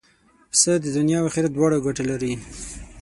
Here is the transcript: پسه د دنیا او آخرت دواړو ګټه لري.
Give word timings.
پسه 0.51 0.71
د 0.79 0.85
دنیا 0.97 1.19
او 1.21 1.27
آخرت 1.29 1.51
دواړو 1.53 1.83
ګټه 1.85 2.03
لري. 2.11 2.33